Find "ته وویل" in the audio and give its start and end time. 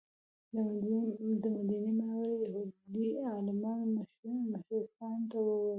5.31-5.69